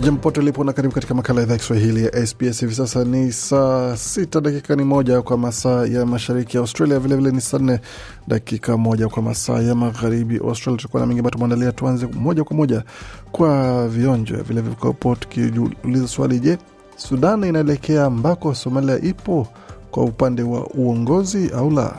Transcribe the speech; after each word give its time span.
Jambo 0.00 0.20
pote 0.20 0.40
ulipo 0.40 0.64
na 0.64 0.72
karibu 0.72 0.94
katika 0.94 1.14
makala 1.14 1.40
ya 1.40 1.44
idhaa 1.46 1.52
ya 1.54 1.58
Kiswahili 1.58 2.04
ya 2.04 2.26
SBS. 2.26 2.60
Hivi 2.60 2.74
sasa 2.74 3.04
ni 3.04 3.32
saa 3.32 3.96
sita 3.96 4.40
dakika 4.40 4.76
ni 4.76 4.84
moja 4.84 5.22
kwa 5.22 5.38
masaa 5.38 5.86
ya 5.86 6.06
mashariki 6.06 6.56
ya 6.56 6.60
Australia, 6.60 6.98
vilevile 6.98 7.30
ni 7.30 7.40
saa 7.40 7.58
nne 7.58 7.80
dakika 8.28 8.76
moja 8.76 9.08
kwa 9.08 9.22
masaa 9.22 9.60
ya 9.62 9.74
magharibi 9.74 10.36
Australia. 10.36 10.76
Tutakuwa 10.76 11.00
na 11.00 11.06
mengi 11.06 11.18
ambayo 11.20 11.30
tumeandalia. 11.30 11.72
Tuanze 11.72 12.06
moja 12.06 12.44
kwa 12.44 12.56
moja 12.56 12.82
kwa 13.32 13.88
vionjo 13.88 14.34
vilevile 14.36 14.60
vikopo, 14.60 15.14
tukiuliza 15.14 16.08
swali: 16.08 16.40
Je, 16.40 16.58
Sudan 16.96 17.44
inaelekea 17.44 18.04
ambako 18.04 18.54
Somalia 18.54 18.98
ipo 19.02 19.46
kwa 19.90 20.04
upande 20.04 20.42
wa 20.42 20.66
uongozi 20.66 21.50
au 21.56 21.70
la? 21.70 21.96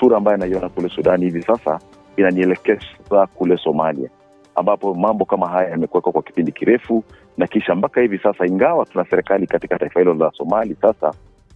Sura 0.00 0.16
ambayo 0.16 0.34
anaiona 0.34 0.68
kule 0.68 0.88
Sudani 0.88 1.24
hivi 1.24 1.42
sasa 1.42 1.80
inanielekeza 2.16 3.26
kule 3.34 3.56
Somalia 3.56 4.10
ambapo 4.54 4.94
mambo 4.94 5.24
kama 5.24 5.48
haya 5.48 5.68
yamekuwekwa 5.70 6.12
kwa 6.12 6.22
kipindi 6.22 6.52
kirefu 6.52 7.04
na 7.38 7.46
kisha 7.46 7.74
mpaka 7.74 8.00
hivi 8.00 8.18
sasa, 8.18 8.46
ingawa 8.46 8.86
tuna 8.86 9.04
serikali 9.10 9.46
katika 9.46 9.78
taifa 9.78 10.00
hilo 10.00 10.14
la 10.14 10.30
Somali, 10.36 10.76
sasa 10.82 11.14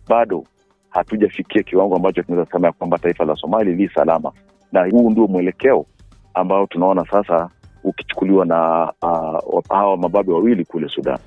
bado 0.09 0.45
hatujafikia 0.91 1.63
kiwango 1.63 1.97
ambacho 1.97 2.23
tunaweza 2.23 2.51
sema 2.53 2.67
ya 2.67 2.73
kwamba 2.73 2.99
taifa 2.99 3.25
la 3.25 3.37
Somali 3.37 3.75
li 3.75 3.89
salama, 3.95 4.33
na 4.73 4.87
huu 4.91 5.11
ndio 5.11 5.27
mwelekeo 5.27 5.87
ambao 6.35 6.67
tunaona 6.67 7.05
sasa 7.11 7.49
ukichukuliwa 7.85 8.45
na 8.47 8.93
uh, 9.03 9.65
hawa 9.69 9.97
mababe 9.97 10.33
wawili 10.33 10.65
kule 10.65 10.89
Sudan. 10.89 11.19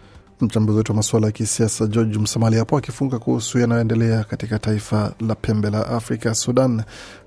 Mchambuzi 0.41 0.77
wetu 0.77 0.91
wa 0.91 0.95
masuala 0.95 1.25
ya 1.25 1.31
kisiasa 1.31 1.87
George 1.87 2.19
Msamali 2.19 2.55
hapo 2.57 2.77
akifunga 2.77 3.19
kuhusu 3.19 3.59
yanayoendelea 3.59 4.23
katika 4.23 4.59
taifa 4.59 5.13
la 5.27 5.35
pembe 5.35 5.69
la 5.69 5.87
Afrika, 5.87 6.33
Sudan, 6.33 6.83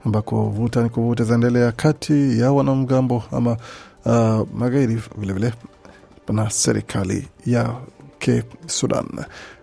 ambako 0.06 0.42
vuta 0.48 0.82
ni 0.82 0.88
kuvuta 0.88 1.24
zaendelea 1.24 1.72
kati 1.72 2.40
ya 2.40 2.52
wanamgambo 2.52 3.22
ama 3.32 3.56
uh, 4.04 4.48
magaidi 4.54 4.98
vilevile 5.18 5.52
na 6.32 6.50
serikali 6.50 7.28
ya 7.46 7.74
ke 8.18 8.42
Sudan. 8.66 9.06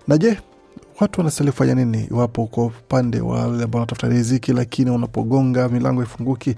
Na 0.08 0.18
je, 0.18 0.38
watu 1.00 1.20
wanastahili 1.20 1.52
kufanya 1.52 1.76
nini 1.76 2.08
iwapo 2.12 2.46
kwa 2.48 2.66
upande 2.66 3.20
wa 3.22 3.42
wale 3.48 3.64
ambao 3.64 3.80
wanatafuta 3.80 4.08
riziki, 4.10 4.54
lakini 4.54 4.92
unapogonga 4.92 5.70
milango 5.70 6.04
ifunguki, 6.04 6.56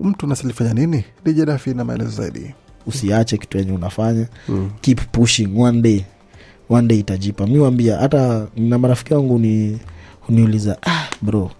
mtu 0.00 0.26
anastahili 0.26 0.54
fanya 0.58 0.74
nini? 0.74 1.04
DJ 1.24 1.42
Dafi 1.44 1.74
na 1.74 1.84
maelezo 1.84 2.10
zaidi. 2.10 2.54
usiache 2.86 3.38
kitu 3.38 3.58
yenye 3.58 3.72
unafanya 3.72 4.26
mm. 4.48 4.70
keep 4.80 5.00
pushing 5.12 5.60
one 5.60 5.80
day 5.82 6.04
one 6.70 6.88
day 6.88 6.98
itajipa 6.98 7.46
mi 7.46 7.58
wambia 7.58 7.96
hata 7.96 8.46
na 8.56 8.78
marafiki 8.78 9.14
wangu 9.14 9.38
ni 9.38 9.78
uniuliza 10.28 10.78
ah, 10.82 11.08
bro 11.22 11.50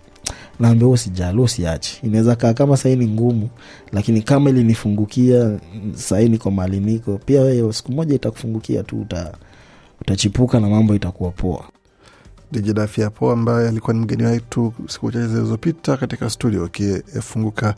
naambia 0.60 0.88
usijali 0.88 1.40
usiache. 1.40 2.00
Inaweza 2.02 2.36
kaa 2.36 2.52
kama 2.54 2.76
sahii 2.76 2.96
ni 2.96 3.06
ngumu 3.06 3.48
lakini 3.92 4.22
kama 4.22 4.50
ilinifungukia 4.50 5.58
sahii 5.94 6.28
niko 6.28 6.50
mali 6.50 6.80
niko. 6.80 7.20
Pia 7.26 7.40
wewe 7.42 7.72
siku 7.72 7.92
moja 7.92 8.14
itakufungukia 8.14 8.82
tu 8.82 9.00
uta, 9.00 9.32
utachipuka 10.00 10.60
na 10.60 10.68
mambo 10.68 10.94
itakuwa 10.94 11.30
poa. 11.30 11.64
DJ 12.52 12.70
Dafi 12.72 13.00
hapo 13.00 13.32
ambaye 13.32 13.68
alikuwa 13.68 13.94
ni 13.94 14.00
mgeni 14.00 14.22
wetu 14.24 14.72
siku 14.88 15.12
chache 15.12 15.26
zilizopita 15.26 15.96
katika 15.96 16.30
studio 16.30 16.64
akifunguka 16.64 17.74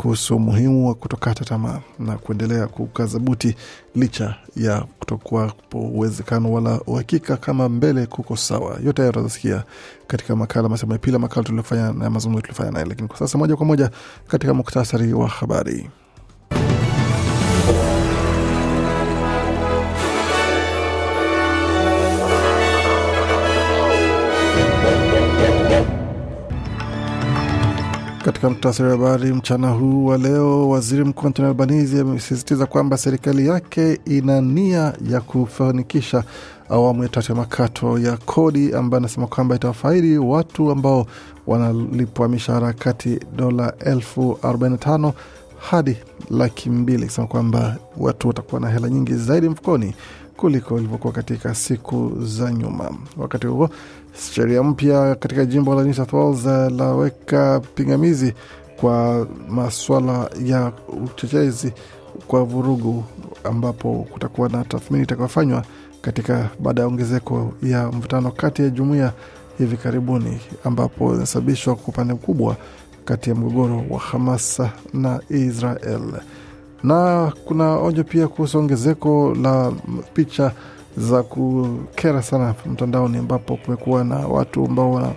kuhusu 0.00 0.36
umuhimu 0.36 0.88
wa 0.88 0.94
kutokata 0.94 1.44
tamaa 1.44 1.80
na 1.98 2.16
kuendelea 2.18 2.66
kukaza 2.66 3.18
buti 3.18 3.56
licha 3.94 4.34
ya 4.56 4.80
kutokuwapo 4.80 5.78
uwezekano 5.78 6.52
wala 6.52 6.80
uhakika 6.86 7.36
kama 7.36 7.68
mbele 7.68 8.06
kuko 8.06 8.36
sawa. 8.36 8.78
Yote 8.84 9.02
hayo 9.02 9.10
utazasikia 9.10 9.64
katika 10.06 10.36
makala 10.36 10.68
masema 10.68 10.92
ya 10.92 10.98
pili 10.98 11.18
makala 11.18 11.42
tuliofanya 11.44 11.92
na 11.92 12.10
mazungumzo 12.10 12.40
tuliofanya 12.40 12.70
naye, 12.70 12.84
lakini 12.86 13.08
kwa 13.08 13.18
sasa 13.18 13.38
moja 13.38 13.56
kwa 13.56 13.66
moja 13.66 13.90
katika 14.28 14.54
muktasari 14.54 15.12
wa 15.12 15.28
habari. 15.28 15.90
Katika 28.24 28.50
muktasari 28.50 28.88
wa 28.90 28.96
habari 28.96 29.32
mchana 29.32 29.70
huu 29.70 30.06
wa 30.06 30.18
leo, 30.18 30.68
waziri 30.68 31.04
mkuu 31.04 31.26
Antoni 31.26 31.48
Albanizi 31.48 32.00
amesisitiza 32.00 32.66
kwamba 32.66 32.96
serikali 32.96 33.46
yake 33.46 34.00
ina 34.04 34.40
nia 34.40 34.92
ya 35.10 35.20
kufanikisha 35.20 36.24
awamu 36.68 37.02
ya 37.02 37.08
tatu 37.08 37.32
ya 37.32 37.36
makato 37.38 37.98
ya 37.98 38.16
kodi, 38.16 38.74
ambayo 38.74 38.98
anasema 38.98 39.26
kwamba 39.26 39.56
itawafaidi 39.56 40.18
watu 40.18 40.70
ambao 40.70 41.06
wanalipwa 41.46 42.28
mishahara 42.28 42.72
kati 42.72 43.20
dola 43.36 43.72
elfu 43.78 44.38
arobaini 44.42 44.72
na 44.74 44.78
tano 44.78 45.12
hadi 45.58 45.96
laki 46.30 46.70
mbili, 46.70 47.04
akisema 47.04 47.26
kwamba 47.26 47.76
watu 47.96 48.28
watakuwa 48.28 48.60
na 48.60 48.68
hela 48.70 48.88
nyingi 48.88 49.14
zaidi 49.14 49.48
mfukoni 49.48 49.94
kuliko 50.40 50.78
ilivyokuwa 50.78 51.12
katika 51.12 51.54
siku 51.54 52.12
za 52.20 52.52
nyuma. 52.52 52.90
Wakati 53.16 53.46
huo 53.46 53.70
sheria 54.32 54.62
mpya 54.62 55.14
katika 55.14 55.44
jimbo 55.44 55.74
la 55.74 55.82
New 55.84 55.92
South 55.94 56.12
Wales 56.12 56.44
laweka 56.78 57.60
pingamizi 57.74 58.34
kwa 58.76 59.26
maswala 59.48 60.30
ya 60.44 60.72
uchochezi 61.04 61.72
kwa 62.26 62.44
vurugu, 62.44 63.04
ambapo 63.44 64.06
kutakuwa 64.12 64.48
na 64.48 64.64
tathmini 64.64 65.02
itakayofanywa 65.04 65.64
katika 66.02 66.48
baada 66.58 66.82
ya 66.82 66.88
ongezeko 66.88 67.52
ya 67.62 67.88
mvutano 67.92 68.30
kati 68.30 68.62
ya 68.62 68.70
jumuiya 68.70 69.12
hivi 69.58 69.76
karibuni, 69.76 70.40
ambapo 70.64 71.14
inasababishwa 71.14 71.74
kwa 71.76 71.88
upande 71.88 72.14
mkubwa 72.14 72.56
kati 73.04 73.30
ya 73.30 73.36
mgogoro 73.36 73.84
wa 73.90 73.98
Hamas 73.98 74.62
na 74.94 75.20
Israel 75.28 76.02
na 76.82 77.32
kuna 77.44 77.76
onyo 77.78 78.04
pia 78.04 78.28
kuhusu 78.28 78.58
ongezeko 78.58 79.34
la 79.42 79.72
picha 80.14 80.52
za 80.96 81.22
kukera 81.22 82.22
sana 82.22 82.54
mtandaoni, 82.66 83.18
ambapo 83.18 83.56
kumekuwa 83.56 84.04
na 84.04 84.16
watu 84.16 84.64
ambao 84.66 85.12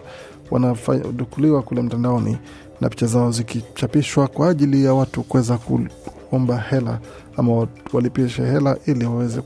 wanadukuliwa 0.51 1.61
kule 1.61 1.81
mtandaoni 1.81 2.37
na 2.81 2.89
picha 2.89 3.05
zao 3.07 3.31
zikichapishwa 3.31 4.27
kwa 4.27 4.49
ajili 4.49 4.85
ya 4.85 4.93
watu 4.93 5.23
kuweza 5.23 5.57
kuomba 5.57 6.57
hela 6.57 6.99
ama 7.37 7.67
walipishe 7.93 8.45
hela 8.45 8.77
ili 8.85 9.05
waweze 9.05 9.41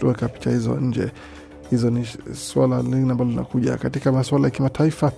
kuweka 0.00 0.28
picha 0.28 0.50
hizo 0.50 0.74
nje. 0.74 1.10
Hizo 1.70 1.90
ni 1.90 2.06
suala 2.34 2.82
lingine 2.82 3.12
ambalo 3.12 3.30
linakuja 3.30 3.76
katika 3.76 4.12
masuala 4.12 4.44
ya 4.44 4.50
kimataifa. 4.50 5.12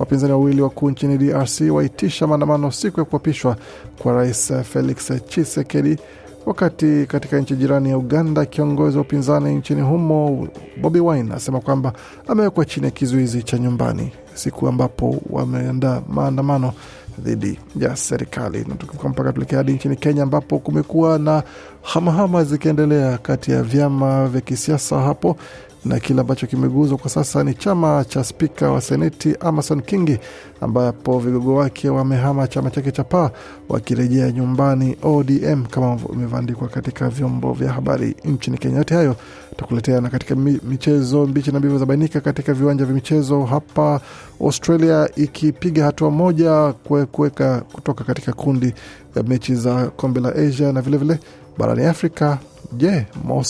Wapinzani 0.00 0.32
wawili 0.32 0.62
wakuu 0.62 0.90
nchini 0.90 1.18
DRC 1.18 1.60
waitisha 1.70 2.26
maandamano 2.26 2.70
siku 2.70 3.00
ya 3.00 3.06
kuapishwa 3.06 3.56
kwa 3.98 4.12
rais 4.12 4.52
Felix 4.62 5.12
Tshisekedi, 5.28 5.98
wakati 6.46 7.06
katika 7.08 7.38
nchi 7.40 7.56
jirani 7.56 7.90
ya 7.90 7.98
Uganda 7.98 8.44
kiongozi 8.46 8.96
wa 8.96 9.02
upinzani 9.02 9.54
nchini 9.54 9.80
humo 9.82 10.48
Bobi 10.80 11.00
Wine 11.00 11.34
asema 11.34 11.60
kwamba 11.60 11.92
amewekwa 12.28 12.64
chini 12.64 12.86
ya 12.86 12.90
kizuizi 12.90 13.42
cha 13.42 13.58
nyumbani 13.58 14.12
siku 14.34 14.68
ambapo 14.68 15.16
wameandaa 15.30 16.02
maandamano 16.08 16.72
dhidi 17.18 17.58
ya 17.76 17.96
serikali. 17.96 18.66
Mpaka 19.08 19.32
tuelekea 19.32 19.58
hadi 19.58 19.72
nchini 19.72 19.96
Kenya 19.96 20.22
ambapo 20.22 20.58
kumekuwa 20.58 21.18
na 21.18 21.42
hamahama 21.82 22.44
zikiendelea 22.44 23.18
kati 23.18 23.50
ya 23.50 23.62
vyama 23.62 24.28
vya 24.28 24.40
kisiasa 24.40 24.98
hapo 25.00 25.36
na 25.84 26.00
kile 26.00 26.20
ambacho 26.20 26.46
kimeguzwa 26.46 26.98
kwa 26.98 27.10
sasa 27.10 27.44
ni 27.44 27.54
chama 27.54 28.04
cha 28.08 28.24
spika 28.24 28.70
wa 28.70 28.80
seneti 28.80 29.36
Amason 29.40 29.80
Kingi, 29.82 30.18
ambapo 30.60 31.18
vigogo 31.18 31.54
wake 31.54 31.88
wamehama 31.88 32.48
chama 32.48 32.70
chake 32.70 32.92
cha 32.92 33.04
Paa 33.04 33.30
wakirejea 33.68 34.32
nyumbani 34.32 34.96
ODM 35.02 35.64
kama 35.66 35.98
imevyoandikwa 36.12 36.68
katika 36.68 37.08
vyombo 37.08 37.52
vya 37.52 37.72
habari 37.72 38.16
nchini 38.24 38.58
Kenya. 38.58 38.78
Yote 38.78 38.94
hayo 38.94 39.16
takuletea 39.56 40.00
na 40.00 40.10
katika 40.10 40.34
michezo 40.36 41.26
mbichi 41.26 41.52
na 41.52 41.58
mbivu 41.58 41.78
zabainika 41.78 42.20
katika 42.20 42.54
viwanja 42.54 42.84
vya 42.84 42.94
michezo 42.94 43.44
hapa 43.44 44.00
Australia 44.40 45.08
ikipiga 45.16 45.84
hatua 45.84 46.10
moja 46.10 46.72
kuweka 47.12 47.60
kutoka 47.72 48.04
katika 48.04 48.32
kundi 48.32 48.74
ya 49.16 49.22
mechi 49.22 49.54
za 49.54 49.86
kombe 49.86 50.20
la 50.20 50.34
Asia 50.34 50.72
na 50.72 50.80
vilevile 50.82 51.14
vile, 51.14 51.26
barani 51.58 51.84
Afrika. 51.84 52.38
Je, 52.72 53.06
Mo 53.24 53.44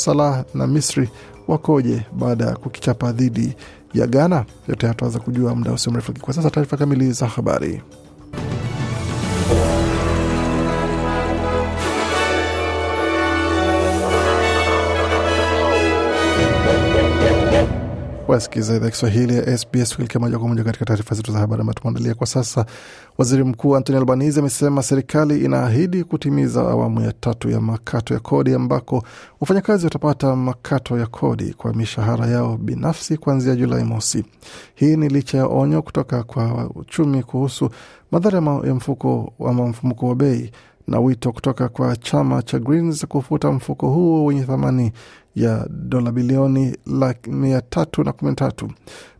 na 0.54 0.66
Misri 0.66 1.08
wakoje 1.52 2.02
baada 2.18 2.44
ya 2.44 2.56
kukichapa 2.56 3.12
dhidi 3.12 3.54
ya 3.94 4.06
Ghana? 4.06 4.44
Yote 4.68 4.86
hataweza 4.86 5.18
kujua 5.18 5.54
muda 5.54 5.72
usio 5.72 5.92
mrefu. 5.92 6.12
Kwa 6.20 6.34
sasa 6.34 6.50
taarifa 6.50 6.76
kamili 6.76 7.12
za 7.12 7.26
habari. 7.26 7.82
Wasikiza 18.30 18.76
idhaa 18.76 18.90
Kiswahili 18.90 19.36
ya 19.36 19.58
SBS 19.58 19.94
kuelekea 19.96 20.20
moja 20.20 20.38
kwa 20.38 20.48
moja 20.48 20.64
katika 20.64 20.84
taarifa 20.84 21.14
zetu 21.14 21.32
za 21.32 21.38
habari 21.38 21.60
ambayo 21.60 21.74
tumeandalia 21.74 22.14
kwa 22.14 22.26
sasa. 22.26 22.66
Waziri 23.18 23.44
Mkuu 23.44 23.76
Anthony 23.76 23.98
Albanese 23.98 24.40
amesema 24.40 24.82
serikali 24.82 25.44
inaahidi 25.44 26.04
kutimiza 26.04 26.60
awamu 26.60 27.00
ya 27.00 27.12
tatu 27.12 27.50
ya 27.50 27.60
makato 27.60 28.14
ya 28.14 28.20
kodi, 28.20 28.54
ambako 28.54 29.02
wafanyakazi 29.40 29.84
watapata 29.86 30.36
makato 30.36 30.98
ya 30.98 31.06
kodi 31.06 31.54
kwa 31.54 31.74
mishahara 31.74 32.26
yao 32.26 32.56
binafsi 32.56 33.16
kuanzia 33.16 33.56
Julai 33.56 33.84
mosi. 33.84 34.24
Hii 34.74 34.96
ni 34.96 35.08
licha 35.08 35.38
ya 35.38 35.46
onyo 35.46 35.82
kutoka 35.82 36.22
kwa 36.22 36.70
uchumi 36.74 37.22
kuhusu 37.22 37.70
madhara 38.10 38.38
ya 38.64 38.74
mfuko 38.74 39.32
ama 39.48 39.66
mfumuko 39.66 40.08
wa 40.08 40.14
bei 40.14 40.50
na 40.90 41.00
wito 41.00 41.32
kutoka 41.32 41.68
kwa 41.68 41.96
chama 41.96 42.42
cha 42.42 42.58
Greens 42.58 43.06
kufuta 43.06 43.52
mfuko 43.52 43.90
huo 43.90 44.24
wenye 44.24 44.42
thamani 44.44 44.92
ya 45.34 45.66
dola 45.70 46.12
bilioni 46.12 46.76
mia 47.28 47.60
tatu 47.60 48.04
na 48.04 48.12
kumi 48.12 48.30
na 48.30 48.34
tatu. 48.36 48.70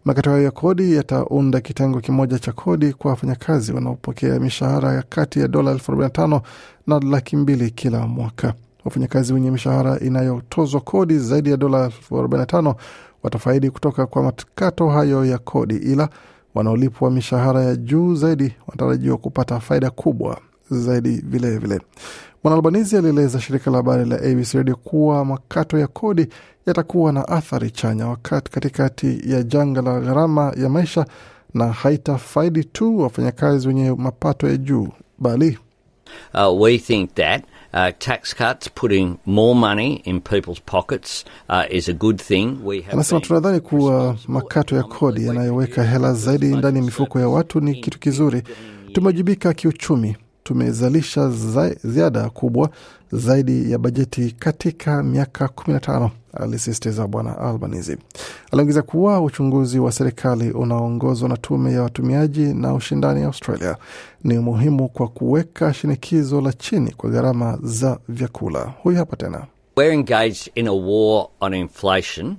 Makato 0.05 0.31
hayo 0.31 0.43
ya 0.43 0.51
kodi 0.51 0.95
yataunda 0.97 1.61
kitengo 1.61 2.01
kimoja 2.01 2.39
cha 2.39 2.53
kodi 2.53 2.93
kwa 2.93 3.11
wafanyakazi 3.11 3.73
wanaopokea 3.73 4.41
mishahara 4.41 4.93
ya 4.93 5.03
kati 5.03 5.41
ya 5.41 5.49
dola 5.49 5.71
elfu 5.71 5.93
arobaini 5.93 6.09
na 6.09 6.11
tano 6.15 6.43
na 6.87 6.99
laki 7.01 7.37
mbili 7.37 7.71
kila 7.71 8.07
mwaka. 8.07 8.55
Wafanyakazi 8.85 9.33
wenye 9.33 9.51
mishahara 9.51 9.99
inayotozwa 9.99 10.81
kodi 10.81 11.19
zaidi 11.19 11.51
ya 11.51 11.57
dola 11.57 11.85
elfu 11.85 12.19
arobaini 12.19 12.41
na 12.43 12.47
tano 12.47 12.75
watafaidi 13.23 13.71
kutoka 13.71 14.07
kwa 14.07 14.23
makato 14.23 14.89
hayo 14.89 15.25
ya 15.25 15.39
kodi, 15.39 15.77
ila 15.77 16.09
wanaolipwa 16.55 17.11
mishahara 17.11 17.62
ya 17.65 17.77
juu 17.77 18.15
zaidi 18.15 18.55
wanatarajiwa 18.69 19.17
kupata 19.17 19.61
faida 19.61 19.91
kubwa 19.91 20.39
zaidi 20.70 21.22
vilevile. 21.25 21.81
Bwana 22.43 22.56
Albanizi 22.56 22.96
alieleza 22.96 23.40
shirika 23.40 23.70
la 23.70 23.76
habari 23.76 24.05
la 24.08 24.17
ABC 24.17 24.55
Radio 24.55 24.76
kuwa 24.76 25.25
makato 25.25 25.78
ya 25.78 25.87
kodi 25.87 26.26
yatakuwa 26.67 27.12
na 27.12 27.28
athari 27.28 27.70
chanya 27.70 28.08
wakati 28.08 28.50
katikati 28.50 29.20
ya 29.32 29.43
janga 29.43 29.82
la 29.82 30.00
gharama 30.00 30.52
ya 30.56 30.69
maisha 30.69 31.06
na 31.55 31.72
haitafaidi 31.72 32.64
tu 32.64 32.99
wafanyakazi 33.00 33.69
wenye 33.69 33.90
mapato 33.93 34.49
ya 34.49 34.56
juu 34.56 34.88
bali 35.19 35.58
Uh, 36.34 36.61
we 36.62 36.78
think 36.78 37.14
that 37.14 37.44
uh, 37.73 37.88
tax 37.99 38.34
cuts 38.34 38.69
putting 38.75 39.16
more 39.26 39.55
money 39.55 39.94
in 40.05 40.20
people's 40.20 40.61
pockets 40.61 41.25
uh, 41.49 41.62
is 41.70 41.88
a 41.88 41.93
good 41.93 42.19
thing. 42.23 42.58
We 42.64 42.81
have 42.81 42.93
Anasema 42.93 43.20
tunadhani 43.20 43.61
kuwa 43.61 44.16
makato 44.28 44.76
ya 44.76 44.82
kodi 44.82 45.26
yanayoweka 45.26 45.82
hela 45.84 46.12
zaidi 46.14 46.46
ndani 46.56 46.78
ya 46.78 46.84
mifuko 46.84 47.20
ya 47.20 47.28
watu 47.28 47.61
ni 47.61 47.75
kitu 47.75 47.99
kizuri. 47.99 48.43
Tumewajibika 48.93 49.55
kiuchumi, 49.55 50.16
tumezalisha 50.55 51.29
za- 51.29 51.75
ziada 51.85 52.31
kubwa 52.31 52.70
zaidi 53.12 53.73
ya 53.73 53.79
bajeti 53.79 54.37
katika 54.38 55.02
miaka 55.02 55.49
15, 55.49 56.11
alisisitiza 56.35 57.06
Bwana 57.06 57.38
Albanese. 57.38 57.99
Aliongeza 58.52 58.82
kuwa 58.82 59.20
uchunguzi 59.20 59.79
wa 59.79 59.93
serikali 59.93 60.50
unaoongozwa 60.50 61.29
na 61.29 61.37
tume 61.37 61.73
ya 61.73 61.82
watumiaji 61.82 62.41
na 62.55 62.75
ushindani 62.75 63.23
Australia 63.23 63.76
ni 64.25 64.38
muhimu 64.38 64.88
kwa 64.88 65.08
kuweka 65.08 65.75
shinikizo 65.75 66.41
la 66.41 66.52
chini 66.52 66.91
kwa 66.91 67.11
gharama 67.11 67.58
za 67.62 67.99
vyakula. 68.08 68.73
Huyu 68.82 68.97
hapa 68.97 69.17
tena. 69.17 69.47
We're 69.76 69.94
engaged 69.94 70.50
in 70.55 70.69
a 70.69 70.73
war 70.73 71.26
on 71.41 71.55
inflation. 71.55 72.37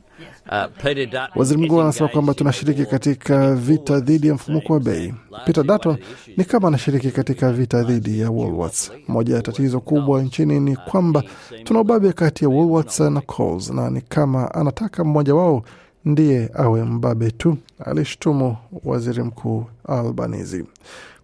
Waziri 1.35 1.61
mkuu 1.61 1.81
anasema 1.81 2.09
kwamba 2.09 2.33
tunashiriki 2.33 2.85
katika 2.85 3.55
vita 3.55 3.99
dhidi 3.99 4.27
ya 4.27 4.33
mfumuko 4.33 4.73
wa 4.73 4.79
bei. 4.79 5.13
Peter 5.45 5.63
Dutton 5.63 5.97
ni 6.37 6.43
kama 6.45 6.67
anashiriki 6.67 7.11
katika 7.11 7.51
vita 7.51 7.83
dhidi 7.83 8.19
ya 8.19 8.29
Woolworths. 8.31 8.91
Moja 9.07 9.35
ya 9.35 9.41
tatizo 9.41 9.79
kubwa 9.79 10.21
nchini 10.21 10.59
ni 10.59 10.75
kwamba 10.75 11.23
tuna 11.63 11.79
ubabe 11.79 12.13
kati 12.13 12.43
ya 12.45 12.49
Woolworths 12.49 12.99
na 12.99 13.21
Coles, 13.21 13.69
na 13.69 13.89
ni 13.89 14.01
kama 14.01 14.53
anataka 14.53 15.03
mmoja 15.03 15.35
wao 15.35 15.63
ndiye 16.05 16.49
awe 16.53 16.83
mbabe 16.83 17.31
tu, 17.31 17.57
alishtumu 17.85 18.57
waziri 18.83 19.23
mkuu 19.23 19.65
Albanese. 19.87 20.63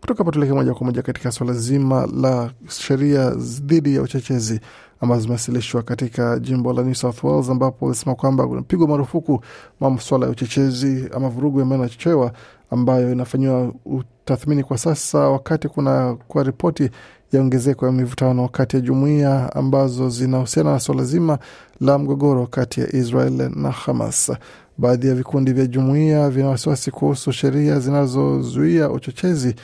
Kutoka 0.02 0.18
hapo 0.18 0.32
tuelekee 0.32 0.54
moja 0.56 0.74
kwa 0.74 0.86
moja 0.86 1.02
katika 1.02 1.32
suala 1.32 1.54
zima 1.54 2.08
la 2.22 2.52
sheria 2.70 3.30
dhidi 3.38 3.96
ya 3.96 4.02
uchochezi 4.02 4.60
ambazo 5.02 5.22
zimewasilishwa 5.22 5.82
katika 5.84 6.40
jimbo 6.40 6.74
la 6.74 6.84
New 6.84 6.94
South 6.94 7.24
Wales, 7.24 7.50
ambapo 7.50 7.86
walisema 7.86 8.16
kwamba 8.16 8.48
kunapigwa 8.48 8.88
marufuku 8.88 9.42
maswala 9.80 10.26
ya 10.26 10.32
uchochezi 10.32 11.10
ama 11.16 11.30
vurugu 11.30 11.62
ambayo 11.62 11.82
inachochewa 11.82 12.32
ambayo 12.72 13.12
inafanyiwa 13.12 13.72
utathmini 13.86 14.64
kwa 14.64 14.78
sasa, 14.78 15.20
wakati 15.20 15.68
kuna 15.68 16.16
kwa 16.28 16.44
ripoti 16.44 16.90
ya 17.32 17.42
ongezeko 17.42 17.86
ya 17.86 17.92
mivutano 17.92 18.48
kati 18.48 18.76
ya 18.76 18.82
jumuiya 18.82 19.56
ambazo 19.56 20.10
zinahusiana 20.10 20.72
na 20.72 20.80
suala 20.80 21.04
zima 21.04 21.40
la 21.82 21.98
mgogoro 21.98 22.48
kati 22.48 22.82
ya 22.82 22.96
Israel 22.96 23.52
na 23.56 23.72
Hamas. 23.72 24.32
Baadhi 24.78 25.08
ya 25.08 25.16
vikundi 25.16 25.54
vya 25.54 25.66
jumuiya 25.68 26.30
vina 26.30 26.50
wasiwasi 26.50 26.92
kuhusu 26.92 27.32
sheria 27.32 27.80
zinazozuia 27.80 28.90
uchochezi 28.90 29.56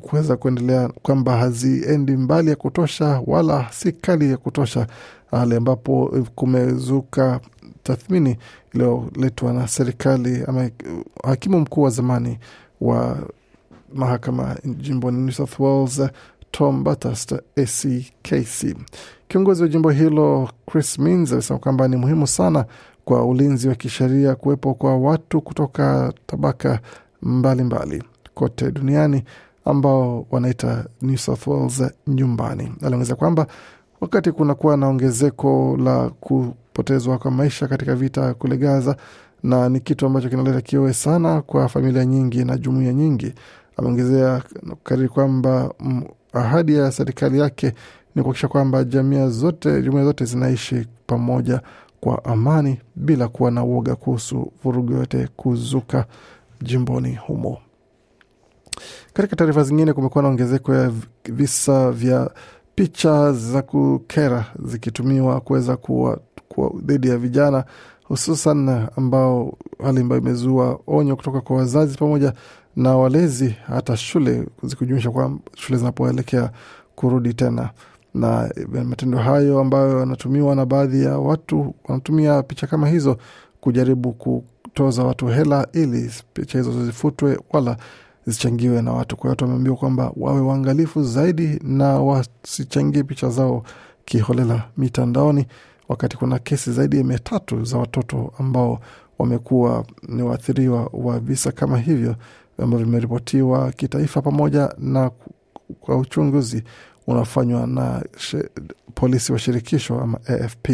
kuweza 0.00 0.36
kuendelea 0.36 0.88
kwamba 1.02 1.36
haziendi 1.36 2.16
mbali 2.16 2.50
ya 2.50 2.56
kutosha 2.56 3.22
wala 3.26 3.66
si 3.72 3.92
kali 3.92 4.30
ya 4.30 4.36
kutosha, 4.36 4.86
hali 5.30 5.56
ambapo 5.56 6.24
kumezuka 6.34 7.40
tathmini 7.82 8.36
iliyoletwa 8.74 9.52
na 9.52 9.68
serikali 9.68 10.44
ama 10.46 10.70
hakimu 11.24 11.60
mkuu 11.60 11.82
wa 11.82 11.90
zamani 11.90 12.38
wa 12.80 13.18
mahakama 13.94 14.56
jimboni 14.64 15.18
New 15.18 15.32
South 15.32 15.58
Wales 15.60 16.02
Tom 16.50 16.84
Bathurst 16.84 17.32
ACKC. 17.32 18.76
Kiongozi 19.28 19.62
wa 19.62 19.68
jimbo 19.68 19.90
hilo 19.90 20.50
Chris 20.66 20.98
Minns 20.98 21.32
amesema 21.32 21.58
kwamba 21.58 21.88
ni 21.88 21.96
muhimu 21.96 22.26
sana 22.26 22.64
kwa 23.04 23.24
ulinzi 23.26 23.68
wa 23.68 23.74
kisheria 23.74 24.34
kuwepo 24.34 24.74
kwa 24.74 24.96
watu 24.96 25.40
kutoka 25.40 26.12
tabaka 26.26 26.80
mbalimbali 27.22 27.84
mbali 27.86 28.04
kote 28.34 28.70
duniani 28.70 29.24
ambao 29.66 30.26
wanaita 30.30 30.84
New 31.02 31.16
South 31.16 31.46
Wales 31.46 31.82
nyumbani. 32.06 32.72
Aliongeza 32.82 33.14
kwamba 33.14 33.46
wakati 34.00 34.32
kunakuwa 34.32 34.76
na 34.76 34.88
ongezeko 34.88 35.76
la 35.84 36.08
kupotezwa 36.20 37.18
kwa 37.18 37.30
maisha 37.30 37.68
katika 37.68 37.94
vita 37.94 38.34
kule 38.34 38.56
Gaza, 38.56 38.96
na 39.42 39.68
ni 39.68 39.80
kitu 39.80 40.06
ambacho 40.06 40.28
kinaleta 40.28 40.60
kiowe 40.60 40.92
sana 40.92 41.42
kwa 41.42 41.68
familia 41.68 42.04
nyingi 42.04 42.44
na 42.44 42.58
jumuiya 42.58 42.92
nyingi. 42.92 43.32
Ameongezea 43.76 44.42
kariri 44.84 45.08
kwamba 45.08 45.70
ahadi 46.32 46.74
ya 46.74 46.92
serikali 46.92 47.38
yake 47.38 47.66
ni 48.14 48.22
kuhakikisha 48.22 48.48
kwamba 48.48 48.84
jamii 48.84 49.28
zote, 49.28 49.82
jumuiya 49.82 50.04
zote 50.04 50.24
zinaishi 50.24 50.86
pamoja 51.06 51.60
kwa 52.00 52.24
amani 52.24 52.80
bila 52.96 53.28
kuwa 53.28 53.50
na 53.50 53.64
uoga 53.64 53.94
kuhusu 53.96 54.52
vurugu 54.64 54.92
yote 54.92 55.28
kuzuka 55.36 56.04
jimboni 56.62 57.14
humo. 57.14 57.58
Katika 59.12 59.36
taarifa 59.36 59.62
zingine, 59.62 59.92
kumekuwa 59.92 60.22
na 60.22 60.28
ongezeko 60.28 60.74
ya 60.74 60.92
visa 61.24 61.92
vya 61.92 62.30
picha 62.74 63.32
za 63.32 63.62
kukera 63.62 64.44
zikitumiwa 64.64 65.40
kuweza 65.40 65.76
kuwa, 65.76 66.18
dhidi 66.82 67.08
ya 67.08 67.18
vijana 67.18 67.64
hususan 68.04 68.86
ambao 68.96 69.58
hali 69.84 70.00
ambayo 70.00 70.20
imezua 70.20 70.80
onyo 70.86 71.16
kutoka 71.16 71.40
kwa 71.40 71.56
wazazi 71.56 71.98
pamoja 71.98 72.32
na 72.76 72.96
walezi, 72.96 73.54
hata 73.66 73.96
shule 73.96 74.46
zikijumuisha 74.62 75.10
kwa 75.10 75.32
shule 75.54 75.78
zinapoelekea 75.78 76.50
kurudi 76.94 77.34
tena. 77.34 77.70
Na 78.14 78.50
matendo 78.84 79.18
hayo 79.18 79.60
ambayo 79.60 79.98
yanatumiwa 80.00 80.54
na 80.54 80.66
baadhi 80.66 81.04
ya 81.04 81.18
watu 81.18 81.74
wanatumia 81.88 82.42
picha 82.42 82.66
kama 82.66 82.88
hizo 82.88 83.16
kujaribu 83.60 84.12
kutoza 84.12 85.04
watu 85.04 85.26
hela 85.26 85.68
ili 85.72 86.10
picha 86.32 86.58
hizo 86.58 86.84
zifutwe 86.84 87.38
wala 87.52 87.76
zichangiwe 88.26 88.82
na 88.82 88.92
watu. 88.92 89.16
Kwa 89.16 89.22
hiyo 89.22 89.30
watu 89.30 89.44
wameambiwa 89.44 89.76
kwamba 89.76 90.12
wawe 90.16 90.40
waangalifu 90.40 91.04
zaidi 91.04 91.60
na 91.62 91.86
wasichangie 92.00 93.02
picha 93.02 93.28
zao 93.30 93.62
kiholela 94.04 94.62
mitandaoni, 94.76 95.46
wakati 95.88 96.16
kuna 96.16 96.38
kesi 96.38 96.72
zaidi 96.72 96.96
ya 96.98 97.04
mia 97.04 97.18
tatu 97.18 97.64
za 97.64 97.78
watoto 97.78 98.32
ambao 98.38 98.80
wamekuwa 99.18 99.84
ni 100.08 100.22
waathiriwa 100.22 100.90
wa 100.92 101.20
visa 101.20 101.52
kama 101.52 101.78
hivyo 101.78 102.16
ambavyo 102.58 102.86
vimeripotiwa 102.86 103.72
kitaifa 103.72 104.22
pamoja 104.22 104.74
na 104.78 105.10
kwa 105.80 105.96
uchunguzi 105.98 106.62
unafanywa 107.06 107.66
na 107.66 108.04
polisi 108.94 109.32
wa 109.32 109.38
shirikisho 109.38 110.00
ama 110.00 110.18
AFP 110.26 110.68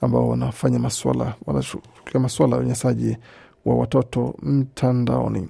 ambao 0.00 0.28
wanafanya 0.28 0.78
maswala 0.78 1.34
wanashughulikia 1.46 2.20
maswala 2.20 2.52
ya 2.56 2.60
unyanyasaji 2.60 3.16
wa 3.64 3.74
watoto 3.74 4.34
mtandaoni. 4.42 5.48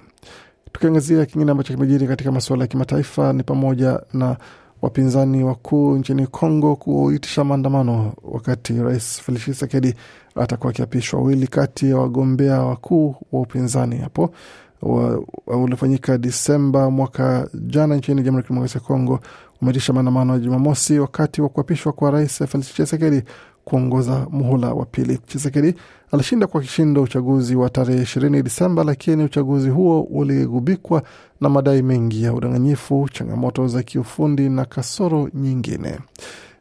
Tukiangazia 0.73 1.25
kingine 1.25 1.51
ambacho 1.51 1.73
kimejiri 1.73 2.07
katika 2.07 2.31
masuala 2.31 2.63
ya 2.63 2.67
kimataifa 2.67 3.33
ni 3.33 3.43
pamoja 3.43 3.99
na 4.13 4.37
wapinzani 4.81 5.43
wakuu 5.43 5.95
nchini 5.97 6.27
Congo 6.27 6.75
kuitisha 6.75 7.43
maandamano 7.43 8.13
wakati 8.23 8.73
Rais 8.73 9.21
Felix 9.21 9.41
Tshisekedi 9.41 9.93
atakuwa 10.35 10.69
akiapishwa. 10.69 11.19
Wawili 11.19 11.47
kati 11.47 11.89
ya 11.89 11.97
wagombea 11.97 12.61
wakuu 12.61 13.15
wa 13.31 13.41
upinzani 13.41 13.97
hapo 13.97 14.33
uliofanyika 15.47 16.17
Disemba 16.17 16.89
mwaka 16.91 17.47
jana 17.53 17.95
nchini 17.95 18.21
Jamhuri 18.21 18.41
ya 18.41 18.47
Kidemokrasia 18.47 18.81
ya 18.81 18.87
Kongo 18.87 19.19
umeitisha 19.61 19.93
maandamano 19.93 20.33
ya 20.33 20.39
Jumamosi 20.39 20.99
wakati 20.99 21.41
wa 21.41 21.49
kuapishwa 21.49 21.93
kwa 21.93 22.11
Rais 22.11 22.43
Felix 22.45 22.73
Tshisekedi 22.73 23.23
kuongoza 23.65 24.27
muhula 24.31 24.73
wa 24.73 24.85
pili. 24.85 25.19
Chisekedi 25.27 25.75
alishinda 26.11 26.47
kwa 26.47 26.61
kishindo 26.61 27.01
uchaguzi 27.01 27.55
wa 27.55 27.69
tarehe 27.69 28.01
ishirini 28.01 28.43
Disemba, 28.43 28.83
lakini 28.83 29.23
uchaguzi 29.23 29.69
huo 29.69 30.01
uligubikwa 30.01 31.03
na 31.41 31.49
madai 31.49 31.81
mengi 31.81 32.23
ya 32.23 32.33
udanganyifu, 32.33 33.09
changamoto 33.13 33.67
za 33.67 33.83
kiufundi 33.83 34.49
na 34.49 34.65
kasoro 34.65 35.29
nyingine. 35.33 35.99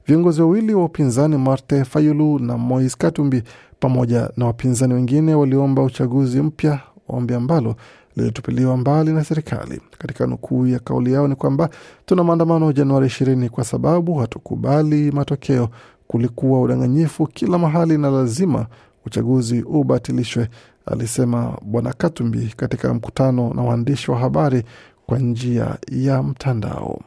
Viongozi 0.06 0.40
wawili 0.42 0.74
wa 0.74 0.84
upinzani 0.84 1.36
Marte 1.38 1.84
Fayulu 1.84 2.38
na 2.38 2.58
Moise 2.58 2.96
Katumbi 2.98 3.42
pamoja 3.80 4.30
na 4.36 4.46
wapinzani 4.46 4.94
wengine 4.94 5.34
waliomba 5.34 5.82
uchaguzi 5.82 6.42
mpya, 6.42 6.80
ombi 7.08 7.34
ambalo 7.34 7.76
lilitupiliwa 8.16 8.76
mbali 8.76 9.12
na 9.12 9.24
serikali. 9.24 9.80
Katika 9.98 10.26
nukuu 10.26 10.66
ya 10.66 10.78
kauli 10.78 11.12
yao 11.12 11.28
ni 11.28 11.34
kwamba 11.34 11.68
tuna 12.06 12.24
maandamano 12.24 12.72
Januari 12.72 13.06
ishirini 13.06 13.48
kwa 13.48 13.64
sababu 13.64 14.14
hatukubali 14.14 15.10
matokeo. 15.12 15.68
Kulikuwa 16.16 16.60
udanganyifu 16.62 17.26
kila 17.26 17.58
mahali 17.58 17.98
na 17.98 18.10
lazima 18.10 18.66
uchaguzi 19.06 19.62
ubatilishwe, 19.62 20.48
alisema 20.86 21.58
Bwana 21.62 21.92
Katumbi 21.92 22.54
katika 22.56 22.94
mkutano 22.94 23.54
na 23.54 23.62
waandishi 23.62 24.10
wa 24.10 24.18
habari 24.18 24.62
kwa 25.06 25.18
njia 25.18 25.76
ya 25.90 26.22
mtandao. 26.22 27.00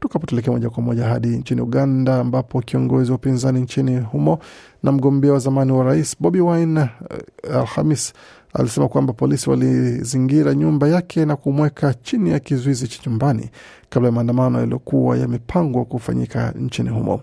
Kutoka 0.00 0.18
hapo 0.18 0.52
moja 0.52 0.70
kwa 0.70 0.82
moja 0.82 1.04
hadi 1.04 1.28
nchini 1.28 1.60
Uganda, 1.60 2.16
ambapo 2.20 2.60
kiongozi 2.60 3.10
wa 3.10 3.16
upinzani 3.16 3.60
nchini 3.60 3.96
humo 4.00 4.38
na 4.82 4.92
mgombea 4.92 5.32
wa 5.32 5.38
zamani 5.38 5.72
wa 5.72 5.84
rais 5.84 6.16
Bobi 6.20 6.40
Wine 6.40 6.80
uh, 6.80 7.56
Alhamis 7.56 8.12
alisema 8.54 8.88
kwamba 8.88 9.12
polisi 9.12 9.50
walizingira 9.50 10.54
nyumba 10.54 10.88
yake 10.88 11.24
na 11.24 11.36
kumweka 11.36 11.94
chini 11.94 12.30
ya 12.30 12.38
kizuizi 12.40 12.88
cha 12.88 13.00
nyumbani 13.10 13.50
kabla 13.90 14.08
ya 14.08 14.12
maandamano 14.12 14.58
yaliyokuwa 14.60 15.16
yamepangwa 15.16 15.84
kufanyika 15.84 16.50
nchini 16.58 16.88
humo. 16.88 17.20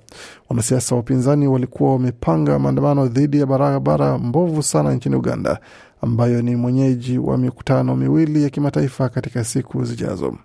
Wanasiasa 0.49 0.95
wa 0.95 1.01
upinzani 1.01 1.47
walikuwa 1.47 1.93
wamepanga 1.93 2.59
maandamano 2.59 3.07
dhidi 3.07 3.39
ya 3.39 3.45
barabara 3.45 4.17
mbovu 4.17 4.63
sana 4.63 4.93
nchini 4.93 5.15
Uganda, 5.15 5.59
ambayo 6.01 6.41
ni 6.41 6.55
mwenyeji 6.55 7.17
wa 7.17 7.37
mikutano 7.37 7.95
miwili 7.95 8.43
ya 8.43 8.49
kimataifa 8.49 9.09
katika 9.09 9.43
siku 9.43 9.83
zijazo. 9.85 10.35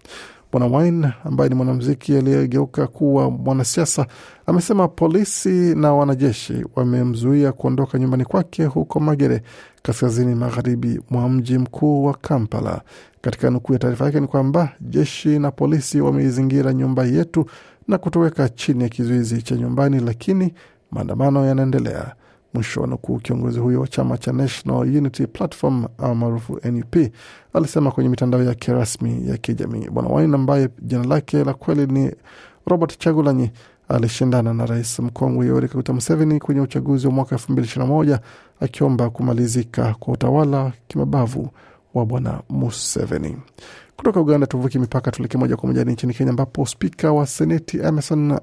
Bwana 0.53 0.67
Wine 0.79 1.13
ambaye 1.25 1.49
ni 1.51 1.55
mwanamuziki 1.55 2.17
aliyegeuka 2.17 2.87
kuwa 2.87 3.31
mwanasiasa 3.31 4.07
amesema 4.47 4.89
polisi 4.89 5.75
na 5.75 5.93
wanajeshi 5.95 6.65
wamemzuia 6.77 7.53
kuondoka 7.53 7.99
nyumbani 7.99 8.25
kwake 8.25 8.65
huko 8.65 9.01
Magere, 9.01 9.43
kaskazini 9.83 10.35
magharibi 10.35 11.01
mwa 11.11 11.29
mji 11.29 11.59
mkuu 11.59 12.05
wa 12.05 12.15
Kampala. 12.15 12.81
Katika 13.21 13.51
nukuu 13.51 13.73
ya 13.73 13.79
taarifa 13.79 14.05
yake 14.05 14.21
ni 14.21 14.27
kwamba 14.27 14.73
jeshi 14.81 15.39
na 15.39 15.51
polisi 15.51 16.01
wameizingira 16.01 16.73
nyumba 16.75 17.05
yetu 17.05 17.47
na 17.89 17.99
kutoweka 17.99 18.49
chini 18.49 18.83
ya 18.83 18.89
kizuizi 18.89 19.43
cha 19.43 19.57
nyumbani, 19.57 20.01
lakini 20.01 20.55
maandamano 20.91 21.47
yanaendelea. 21.47 22.15
Mwisho 22.59 22.81
wa 22.81 22.87
nukuu. 22.87 23.19
Kiongozi 23.19 23.59
huyo 23.61 23.81
wa 23.81 23.89
chama 23.89 24.19
cha 24.19 24.33
National 24.33 24.81
Unity 24.97 25.27
Platform 25.27 25.85
maarufu 26.15 26.61
NUP 26.73 26.97
alisema 27.53 27.91
kwenye 27.91 28.11
mitandao 28.11 28.43
yake 28.43 28.73
rasmi 28.73 29.29
ya 29.29 29.37
kijamii. 29.37 29.89
Bwana 29.91 30.09
Wine 30.09 30.35
ambaye 30.35 30.69
jina 30.83 31.05
lake 31.05 31.45
la 31.45 31.55
kweli 31.55 31.87
ni 31.87 32.13
Robert 32.67 32.99
Chagulanyi 32.99 33.51
alishindana 33.89 34.55
na 34.55 34.67
rais 34.67 34.99
mkongwe 35.01 35.47
Yoweri 35.47 35.69
Kaguta 35.69 35.93
Museveni 35.93 36.41
kwenye 36.41 36.61
uchaguzi 36.61 37.07
wa 37.07 37.13
mwaka 37.13 37.35
elfu 37.35 37.53
mbili 37.53 37.67
ishirini 37.67 37.89
na 37.89 37.95
moja 37.95 38.21
akiomba 38.61 39.11
kumalizika 39.11 39.95
kwa 40.01 40.15
utawala 40.15 40.73
kimabavu 40.89 41.49
wa 41.95 42.07
bwana 42.07 42.41
Museveni. 42.49 43.37
Kutoka 43.97 44.21
Uganda 44.21 44.47
tuvuki 44.47 44.79
mipaka 44.79 45.11
tuelekee 45.11 45.39
moja 45.39 45.57
kwa 45.57 45.69
moja 45.69 45.85
nchini 45.85 46.15
Kenya, 46.15 46.31
ambapo 46.31 46.67
spika 46.67 47.13
wa 47.13 47.27
seneti 47.27 47.79
Emerson 47.79 48.39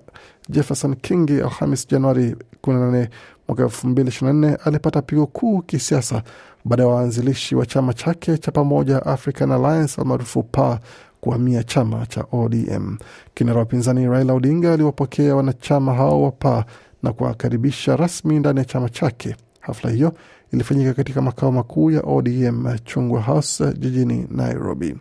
Jefferson 0.49 0.95
Kingi 0.95 1.33
Alhamis 1.41 1.87
Januari 1.87 2.35
18 2.63 3.07
mwaka 3.47 3.63
elfu 3.63 3.87
mbili 3.87 4.09
ishirini 4.09 4.41
na 4.41 4.47
nne 4.47 4.57
alipata 4.65 5.01
pigo 5.01 5.25
kuu 5.25 5.61
kisiasa 5.61 6.23
baada 6.65 6.83
ya 6.83 6.89
waanzilishi 6.89 7.55
wa 7.55 7.65
chama 7.65 7.93
chake 7.93 8.37
cha 8.37 8.51
pamoja 8.51 9.05
African 9.05 9.51
Alliance 9.51 10.01
almaarufu 10.01 10.43
PA 10.43 10.79
kuhamia 11.21 11.63
chama 11.63 12.05
cha 12.05 12.25
ODM. 12.31 12.97
Kinara 13.33 13.57
wa 13.57 13.63
upinzani 13.63 14.07
Raila 14.07 14.33
Odinga 14.33 14.73
aliwapokea 14.73 15.35
wanachama 15.35 15.93
hao 15.93 16.23
wa 16.23 16.31
PA 16.31 16.65
na 17.03 17.13
kuwakaribisha 17.13 17.95
rasmi 17.95 18.39
ndani 18.39 18.59
ya 18.59 18.65
chama 18.65 18.89
chake. 18.89 19.35
Hafla 19.59 19.89
hiyo 19.91 20.13
ilifanyika 20.53 20.93
katika 20.93 21.21
makao 21.21 21.51
makuu 21.51 21.91
ya 21.91 22.01
ODM 22.01 22.77
Chungwa 22.85 23.21
House 23.21 23.73
jijini 23.77 24.27
Nairobi. 24.31 24.95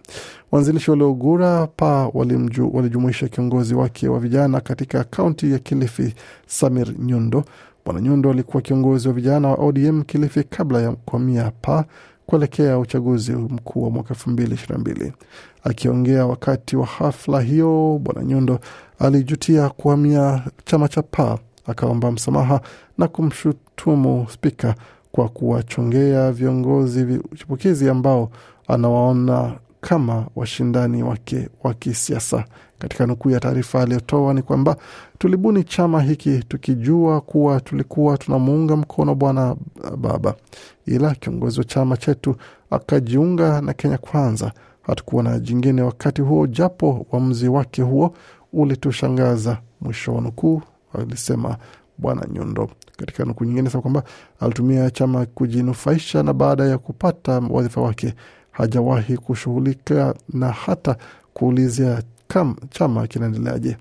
Waanzilishi 0.52 0.90
waliogura 0.90 1.66
PA 1.66 2.10
walijumuisha 2.72 3.28
kiongozi 3.28 3.74
wake 3.74 4.08
wa 4.08 4.20
vijana 4.20 4.60
katika 4.60 5.04
kaunti 5.04 5.52
ya 5.52 5.58
Kilifi, 5.58 6.14
Samir 6.46 6.94
Nyundo. 6.98 7.44
Bwana 7.84 8.00
Nyundo 8.00 8.30
alikuwa 8.30 8.62
kiongozi 8.62 9.08
wa 9.08 9.14
vijana 9.14 9.48
wa 9.48 9.54
ODM 9.54 10.02
Kilifi 10.02 10.42
kabla 10.44 10.82
ya 10.82 10.92
kuhamia 10.92 11.42
hapa 11.42 11.84
kuelekea 12.26 12.78
uchaguzi 12.78 13.32
mkuu 13.32 13.82
wa 13.84 13.90
mwaka 13.90 14.08
elfu 14.14 14.30
mbili 14.30 14.54
ishirini 14.54 14.72
na 14.74 14.78
mbili. 14.78 15.12
Akiongea 15.64 16.26
wakati 16.26 16.76
wa 16.76 16.86
hafla 16.86 17.40
hiyo, 17.40 18.00
Bwana 18.02 18.24
Nyundo 18.24 18.58
alijutia 18.98 19.68
kuhamia 19.68 20.42
chama 20.64 20.88
cha 20.88 21.02
PA, 21.02 21.38
akaomba 21.66 22.10
msamaha 22.12 22.60
na 22.98 23.08
kumshutumu 23.08 24.26
spika 24.30 24.74
kwa 25.12 25.28
kuwachongea 25.28 26.32
viongozi 26.32 27.20
chipukizi 27.36 27.88
ambao 27.88 28.30
anawaona 28.68 29.52
kama 29.88 30.26
washindani 30.36 31.02
wake 31.02 31.48
wa 31.62 31.74
kisiasa. 31.74 32.44
Katika 32.78 33.06
nukuu 33.06 33.30
ya 33.30 33.40
taarifa 33.40 33.82
aliyotoa 33.82 34.34
ni 34.34 34.42
kwamba 34.42 34.76
tulibuni 35.18 35.64
chama 35.64 36.02
hiki 36.02 36.38
tukijua 36.48 37.20
kuwa 37.20 37.60
tulikuwa 37.60 38.18
tunamuunga 38.18 38.76
mkono 38.76 39.14
bwana 39.14 39.56
baba, 39.98 40.34
ila 40.86 41.14
kiongozi 41.14 41.58
wa 41.58 41.64
chama 41.64 41.96
chetu 41.96 42.36
akajiunga 42.70 43.60
na 43.60 43.72
Kenya 43.72 43.98
Kwanza. 43.98 44.52
Hatukuwa 44.82 45.22
na 45.22 45.38
jingine 45.38 45.82
wakati 45.82 46.22
huo, 46.22 46.46
japo 46.46 47.06
uamuzi 47.12 47.48
wake 47.48 47.82
huo 47.82 48.14
ulitushangaza, 48.52 49.58
mwisho 49.80 50.14
wa 50.14 50.20
nukuu, 50.20 50.62
alisema 50.98 51.56
bwana 51.98 52.26
Nyundo. 52.32 52.70
Katika 52.96 53.24
nukuu 53.24 53.44
nyingine 53.44 53.70
sema 53.70 53.82
kwamba 53.82 54.02
alitumia 54.40 54.90
chama 54.90 55.26
kujinufaisha, 55.26 56.22
na 56.22 56.32
baada 56.32 56.64
ya 56.64 56.78
kupata 56.78 57.42
wadhifa 57.50 57.80
wake 57.80 58.14
hajawahi 58.54 59.16
kushughulika 59.16 60.14
na 60.32 60.48
hata 60.52 60.96
kuulizia 61.34 62.02
kam 62.28 62.56
chama 62.70 63.06
kinaendeleaje. 63.06 63.76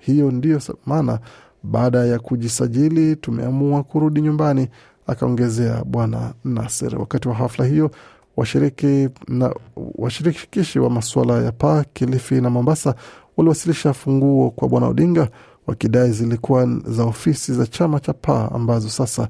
Hiyo 0.00 0.30
ndiyo 0.30 0.60
maana 0.86 1.18
baada 1.62 2.04
ya 2.06 2.18
kujisajili 2.18 3.16
tumeamua 3.16 3.82
kurudi 3.82 4.20
nyumbani, 4.20 4.68
akaongezea 5.06 5.84
bwana 5.84 6.34
Nasir. 6.44 6.98
Wakati 6.98 7.28
wa 7.28 7.34
hafla 7.34 7.64
hiyo 7.64 7.90
washiriki 8.36 9.08
na 9.28 9.54
washirikishi 9.94 10.78
wa 10.78 10.90
masuala 10.90 11.42
ya 11.42 11.52
Paa, 11.52 11.84
Kilifi 11.92 12.40
na 12.40 12.50
Mombasa 12.50 12.94
waliwasilisha 13.36 13.92
funguo 13.92 14.50
kwa 14.50 14.68
bwana 14.68 14.86
Odinga 14.88 15.28
wakidai 15.66 16.12
zilikuwa 16.12 16.66
za 16.86 17.04
ofisi 17.04 17.54
za 17.54 17.66
chama 17.66 18.00
cha 18.00 18.12
Paa 18.12 18.48
ambazo 18.54 18.88
sasa 18.88 19.28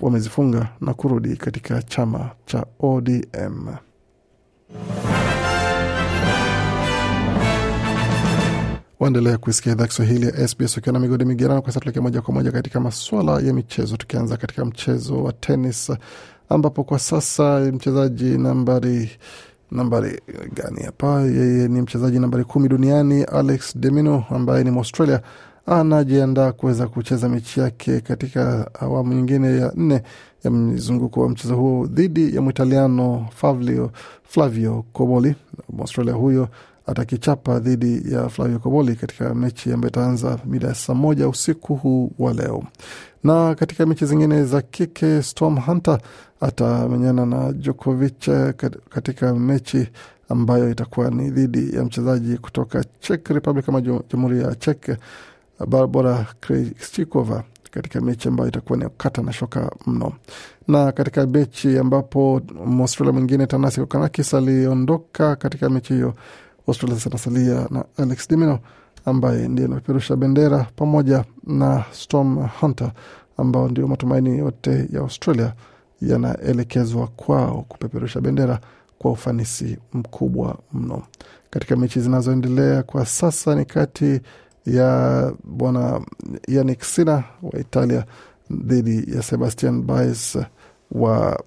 wamezifunga 0.00 0.68
na 0.80 0.94
kurudi 0.94 1.36
katika 1.36 1.82
chama 1.82 2.30
cha 2.46 2.66
ODM. 2.80 3.66
Waendelea 9.00 9.38
kuisikia 9.38 9.72
idhaa 9.72 9.86
Kiswahili 9.86 10.26
ya 10.26 10.48
SBS 10.48 10.76
ukiwa 10.76 10.92
na 10.92 10.98
migodi 10.98 11.24
migerano. 11.24 11.62
Kwa 11.62 11.70
sasa 11.72 11.80
tuelekea 11.80 12.02
moja 12.02 12.20
kwa 12.22 12.34
moja 12.34 12.52
katika 12.52 12.80
maswala 12.80 13.32
ya 13.40 13.52
michezo, 13.52 13.96
tukianza 13.96 14.36
katika 14.36 14.64
mchezo 14.64 15.22
wa 15.24 15.32
tenis, 15.32 15.92
ambapo 16.48 16.84
kwa 16.84 16.98
sasa 16.98 17.60
mchezaji 17.60 18.38
nambari 18.38 19.10
nambari 19.70 20.20
gani 20.52 20.82
hapa, 20.82 21.20
yeye 21.22 21.68
ni 21.68 21.80
mchezaji 21.82 22.18
nambari 22.18 22.44
kumi 22.44 22.68
duniani 22.68 23.24
Alex 23.24 23.76
de 23.78 23.90
Minaur 23.90 24.24
ambaye 24.30 24.64
ni 24.64 24.70
Mwaustralia 24.70 25.20
anajiandaa 25.70 26.52
kuweza 26.52 26.86
kucheza 26.88 27.28
mechi 27.28 27.60
yake 27.60 28.00
katika 28.00 28.70
awamu 28.80 29.14
nyingine 29.14 29.56
ya 29.60 29.72
nne 29.76 30.02
ya 30.44 30.50
mzunguko 30.50 31.20
wa 31.20 31.28
mchezo 31.28 31.56
huo 31.56 31.86
dhidi 31.86 32.34
ya 32.36 32.42
Mwitaliano 32.42 33.26
Flavio, 33.36 33.90
Flavio 34.24 34.84
Koboli. 34.92 35.34
Mwaustralia 35.72 36.12
huyo 36.14 36.48
atakichapa 36.86 37.58
dhidi 37.58 38.12
ya 38.14 38.28
Flavio 38.28 38.58
Koboli 38.58 38.96
katika 38.96 39.34
mechi 39.34 39.72
ambayo 39.72 39.88
itaanza 39.90 40.38
mida 40.44 40.68
ya 40.68 40.74
saa 40.74 40.94
moja 40.94 41.28
usiku 41.28 41.74
huu 41.74 42.12
wa 42.18 42.32
leo. 42.34 42.64
Na 43.24 43.54
katika 43.54 43.86
mechi 43.86 44.06
zingine 44.06 44.44
za 44.44 44.62
kike, 44.62 45.22
Storm 45.22 45.56
Hunter 45.60 45.98
atamenyana 46.40 47.26
na 47.26 47.52
Djokovic 47.52 48.30
katika 48.90 49.34
mechi 49.34 49.88
ambayo 50.28 50.70
itakuwa 50.70 51.10
ni 51.10 51.30
dhidi 51.30 51.76
ya 51.76 51.84
mchezaji 51.84 52.38
kutoka 52.38 52.84
Czech 53.00 53.28
Republic 53.28 53.68
ama 53.68 53.80
Jamhuri 53.80 54.40
ya 54.42 54.54
Czech, 54.54 54.96
Barbora 55.66 56.26
Krejcikova 56.40 57.44
katika 57.70 58.00
mechi 58.00 58.28
ambayo 58.28 58.48
itakuwa 58.48 58.78
ni 58.78 58.84
kata 58.96 59.22
na 59.22 59.32
shoka 59.32 59.70
mno. 59.86 60.12
Na 60.68 60.92
katika 60.92 61.26
mechi 61.26 61.78
ambapo 61.78 62.40
Australia 62.80 63.12
mwingine 63.12 63.46
Tanasi 63.46 63.80
Kokanakis 63.80 64.34
aliondoka 64.34 65.36
katika 65.36 65.70
mechi 65.70 65.92
hiyo, 65.94 66.14
Australia 66.68 66.96
zinasalia 66.98 67.66
na 67.70 67.84
Alex 67.96 68.28
Dimino 68.28 68.58
ambaye 69.04 69.48
ndiye 69.48 69.66
anapeperusha 69.68 70.16
bendera 70.16 70.66
pamoja 70.76 71.24
na 71.46 71.84
Storm 71.92 72.48
Hunter 72.60 72.92
ambao 73.36 73.68
ndio 73.68 73.88
matumaini 73.88 74.38
yote 74.38 74.88
ya 74.92 75.00
Australia 75.00 75.52
yanaelekezwa 76.02 77.06
kwao 77.06 77.64
kupeperusha 77.68 78.20
bendera 78.20 78.60
kwa 78.98 79.10
ufanisi 79.10 79.78
mkubwa 79.92 80.58
mno. 80.72 81.02
Katika 81.50 81.76
mechi 81.76 82.00
zinazoendelea 82.00 82.82
kwa 82.82 83.06
sasa 83.06 83.54
ni 83.54 83.64
kati 83.64 84.20
ya 84.76 85.32
bwana 85.44 86.00
Yannick 86.48 86.82
Sinner 86.84 87.24
wa 87.42 87.58
Italia 87.60 88.04
dhidi 88.50 89.16
ya 89.16 89.22
Sebastian 89.22 89.82
Baez 89.82 90.36
wa 90.92 91.42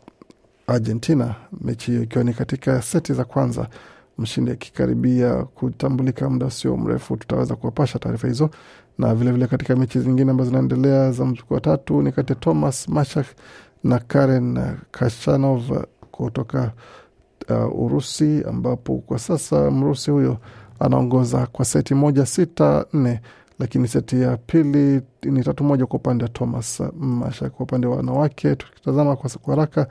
Argentina, 0.67 1.35
mechi 1.61 1.91
hiyo 1.91 2.03
ikiwa 2.03 2.23
ni 2.23 2.33
katika 2.33 2.81
seti 2.81 3.13
za 3.13 3.23
kwanza, 3.25 3.67
mshindi 4.17 4.51
akikaribia 4.51 5.33
kutambulika 5.43 6.29
muda 6.29 6.45
usio 6.45 6.77
mrefu. 6.77 7.17
Tutaweza 7.17 7.55
kuwapasha 7.55 7.99
taarifa 7.99 8.27
hizo 8.27 8.49
na 8.97 9.07
vilevile 9.07 9.31
vile 9.31 9.47
katika 9.47 9.75
mechi 9.75 9.99
zingine 9.99 10.31
ambazo 10.31 10.49
zinaendelea 10.49 11.11
za 11.11 11.25
mzunguko 11.25 11.53
wa 11.53 11.61
tatu 11.61 12.01
ni 12.01 12.11
kati 12.11 12.31
ya 12.33 12.39
Thomas 12.39 12.87
Machak 12.89 13.25
na 13.83 13.99
Karen 13.99 14.59
Kashanov 14.91 15.83
kutoka 16.11 16.71
uh, 17.49 17.81
Urusi, 17.83 18.43
ambapo 18.47 18.97
kwa 18.97 19.19
sasa 19.19 19.71
Mrusi 19.71 20.11
huyo 20.11 20.37
anaongoza 20.81 21.45
kwa 21.51 21.65
seti 21.65 21.95
moja 21.95 22.25
sita 22.25 22.85
nne, 22.93 23.21
lakini 23.59 23.88
seti 23.88 24.21
ya 24.21 24.38
pili 24.38 25.01
ni 25.23 25.43
tatu 25.43 25.63
moja 25.63 25.85
kwa 25.85 26.00
upande 26.00 26.23
wa 26.23 26.29
Thomas 26.29 26.83
Masha. 27.00 27.50
Kwa 27.50 27.63
upande 27.63 27.88
wa 27.88 27.95
wanawake 27.95 28.55
tukitazama 28.55 29.15
kwa 29.15 29.29
haraka, 29.55 29.88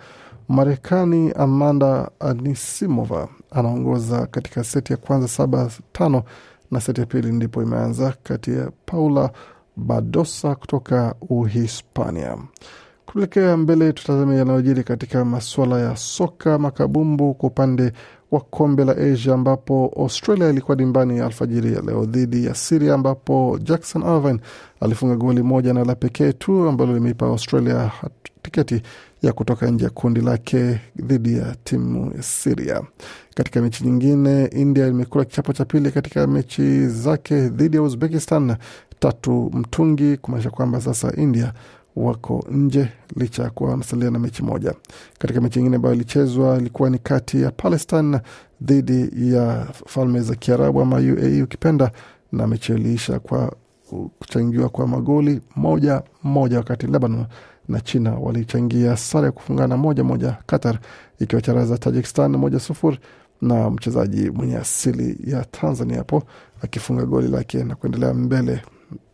Marekani 0.49 1.33
Amanda 1.33 2.11
Anisimova 2.21 3.29
anaongoza 3.51 4.27
katika 4.27 4.65
seti 4.65 4.93
ya 4.93 4.97
kwanza 4.97 5.29
saba 5.29 5.71
tano 5.93 6.23
na 6.71 6.81
seti 6.81 7.01
ya 7.01 7.07
pili 7.07 7.33
ndipo 7.33 7.63
imeanza 7.63 8.15
kati 8.23 8.51
ya 8.51 8.71
Paula 8.87 9.31
Badosa 9.77 10.55
kutoka 10.55 11.15
Uhispania. 11.29 12.37
Kuelekea 13.07 13.57
mbele, 13.57 13.93
tutazame 13.93 14.37
yanayojiri 14.37 14.85
katika 14.85 15.25
masuala 15.25 15.81
ya 15.81 15.97
soka 15.97 16.59
makabumbu 16.59 17.35
kwa 17.35 17.49
upande 17.49 17.93
wa 18.31 18.41
kombe 18.41 18.85
la 18.85 18.93
Asia, 18.97 19.35
ambapo 19.35 19.93
Australia 19.97 20.49
ilikuwa 20.51 20.77
dimbani 20.77 21.19
ya 21.19 21.27
alfajiri 21.27 21.75
ya 21.75 21.81
leo 21.81 22.05
dhidi 22.05 22.45
ya 22.45 22.55
Siria, 22.55 22.95
ambapo 22.95 23.59
Jackson 23.63 24.03
Irvine 24.03 24.41
alifunga 24.81 25.17
goli 25.17 25.43
moja 25.43 25.75
na 25.75 25.85
la 25.85 25.95
pekee 25.95 26.33
tu 26.33 26.69
ambalo 26.69 26.95
limeipa 26.95 27.27
Australia 27.27 27.91
tiketi 28.43 28.83
ya 29.23 29.33
kutoka 29.33 29.67
nje 29.71 29.85
ya 29.85 29.91
kundi 29.91 30.21
lake 30.21 30.81
dhidi 30.97 31.39
ya 31.39 31.57
timu 31.65 32.13
ya 32.17 32.23
Siria. 32.23 32.83
Katika 33.35 33.61
mechi 33.63 33.85
nyingine, 33.85 34.45
India 34.47 34.87
imekula 34.87 35.25
kichapo 35.25 35.53
cha 35.53 35.65
pili 35.65 35.91
katika 35.91 36.27
mechi 36.27 36.87
zake 36.87 37.49
dhidi 37.49 37.77
ya 37.77 37.83
Uzbekistan 37.83 38.57
tatu 38.99 39.51
mtungi, 39.55 40.17
kumaanisha 40.17 40.51
kwamba 40.51 40.81
sasa 40.81 41.13
India 41.17 41.53
wako 41.97 42.45
nje 42.51 42.89
licha 43.17 43.43
ya 43.43 43.51
kuwa 43.51 43.71
wanasalia 43.71 44.11
na 44.11 44.19
mechi 44.19 44.43
moja. 44.43 44.75
Katika 45.19 45.41
mechi 45.41 45.59
nyingine 45.59 45.77
ambayo 45.77 45.95
ilichezwa 45.95 46.59
ilikuwa 46.59 46.91
ni 46.91 46.99
kati 46.99 47.43
ya 47.43 47.51
Palestine 47.51 48.21
dhidi 48.63 49.33
ya 49.35 49.67
Falme 49.87 50.21
za 50.21 50.35
Kiarabu 50.35 50.81
ama 50.81 50.97
UAE 50.97 51.43
ukipenda, 51.43 51.91
na 52.33 52.47
mechi 52.47 52.73
iliisha 52.73 53.19
kwa 53.19 53.53
kuchangiwa 54.19 54.69
kwa 54.69 54.87
magoli 54.87 55.41
moja 55.57 56.03
moja, 56.23 56.57
wakati 56.59 56.87
Lebanon 56.87 57.27
na 57.69 57.81
China 57.81 58.15
walichangia 58.15 58.97
sare 58.97 59.27
ya 59.27 59.33
kufungana 59.33 59.77
moja 59.77 60.05
moja, 60.05 60.37
Qatar 60.47 60.79
ikiwacharaza 61.19 61.79
Tajikistan 61.79 62.37
moja 62.37 62.61
sufuri 62.61 62.99
na 63.41 63.71
mchezaji 63.71 64.31
mwenye 64.31 64.57
asili 64.57 65.19
ya 65.31 65.45
Tanzania 65.45 65.99
hapo 65.99 66.23
akifunga 66.63 67.05
goli 67.07 67.29
lake 67.29 67.65
na 67.65 67.75
kuendelea 67.75 68.15
mbele. 68.15 68.63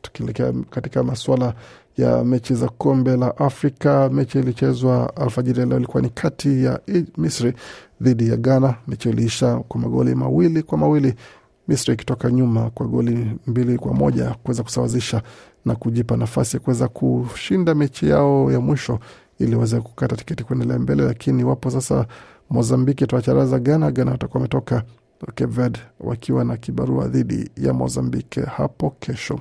Tukielekea 0.02 0.52
katika 0.70 1.02
masuala 1.02 1.54
ya 1.96 2.24
mechi 2.24 2.54
za 2.54 2.68
kombe 2.68 3.16
la 3.16 3.36
Afrika, 3.36 4.08
mechi 4.12 4.38
ilichezwa 4.38 5.16
alfajiri 5.16 5.66
leo 5.66 5.78
ilikuwa 5.78 6.02
ni 6.02 6.08
kati 6.10 6.64
ya 6.64 6.80
Misri 7.16 7.52
dhidi 8.00 8.28
ya 8.28 8.36
Ghana. 8.36 8.74
Mechi 8.88 9.08
iliisha 9.08 9.56
kwa 9.56 9.80
magoli 9.80 10.14
mawili 10.14 10.62
kwa 10.62 10.78
mawili, 10.78 11.14
Misri 11.68 11.94
ikitoka 11.94 12.30
nyuma 12.30 12.70
kwa 12.70 12.86
goli 12.86 13.30
mbili 13.46 13.78
kwa 13.78 13.94
moja 13.94 14.34
kuweza 14.42 14.62
kusawazisha 14.62 15.22
na 15.64 15.74
kujipa 15.74 16.16
nafasi 16.16 16.56
ya 16.56 16.60
kuweza 16.60 16.88
kushinda 16.88 17.74
mechi 17.74 18.08
yao 18.08 18.52
ya 18.52 18.60
mwisho 18.60 18.98
ili 19.38 19.54
waweze 19.54 19.80
kukata 19.80 20.16
tiketi 20.16 20.44
kuendelea 20.44 20.78
mbele, 20.78 21.04
lakini 21.04 21.44
wapo 21.44 21.70
sasa 21.70 22.06
Mozambiki 22.50 23.04
atawacharaza 23.04 23.58
Ghana. 23.58 23.90
Ghana 23.90 24.10
watakuwa 24.10 24.38
wametoka 24.38 24.82
Cape 25.26 25.46
Verde 25.46 25.78
wakiwa 26.00 26.44
na 26.44 26.56
kibarua 26.56 27.08
dhidi 27.08 27.50
ya 27.56 27.72
Mozambique 27.72 28.42
hapo 28.44 28.90
kesho. 29.00 29.40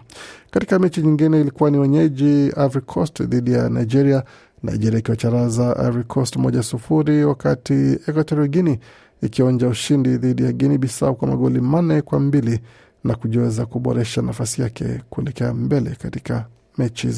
Katika 0.51 0.79
mechi 0.79 1.01
nyingine 1.01 1.41
ilikuwa 1.41 1.71
ni 1.71 1.77
wenyeji 1.77 2.47
Ivory 2.47 2.81
Coast 2.85 3.23
dhidi 3.23 3.53
ya 3.53 3.69
Nigeria, 3.69 4.23
Nigeria 4.63 4.99
ikiwacharaza 4.99 5.75
Ivory 5.87 6.03
Coast 6.03 6.35
moja 6.35 6.63
sufuri, 6.63 7.25
wakati 7.25 7.73
Equatorial 8.07 8.47
Guinea 8.49 8.77
ikionja 9.21 9.67
ushindi 9.67 10.17
dhidi 10.17 10.43
ya 10.43 10.51
Guinea 10.51 10.77
Bissau 10.77 11.15
kwa 11.15 11.27
magoli 11.27 11.61
manne 11.61 12.01
kwa 12.01 12.19
mbili 12.19 12.59
na 13.03 13.15
kujiweza 13.15 13.65
kuboresha 13.65 14.21
nafasi 14.21 14.61
yake 14.61 15.01
kuelekea 15.09 15.53
mbele 15.53 15.89
katika 16.01 16.45
mechi 16.77 17.09